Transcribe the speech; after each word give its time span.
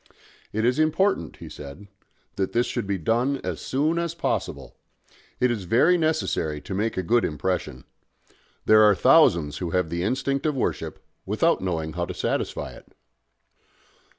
"It 0.51 0.65
is 0.65 0.79
important," 0.79 1.35
he 1.37 1.47
said, 1.47 1.87
"that 2.35 2.53
this 2.53 2.65
should 2.65 2.87
be 2.87 2.97
done 2.97 3.37
as 3.43 3.61
soon 3.61 3.99
as 3.99 4.15
possible. 4.15 4.75
It 5.39 5.51
is 5.51 5.65
very 5.65 5.95
necessary 5.95 6.59
to 6.61 6.73
make 6.73 6.97
a 6.97 7.03
good 7.03 7.23
impression. 7.23 7.83
There 8.65 8.81
are 8.81 8.95
thousands 8.95 9.59
who 9.59 9.69
have 9.69 9.91
the 9.91 10.01
instinct 10.01 10.47
of 10.47 10.55
worship, 10.55 11.05
without 11.23 11.61
knowing 11.61 11.93
how 11.93 12.05
to 12.05 12.15
satisfy 12.15 12.71
it." 12.71 12.93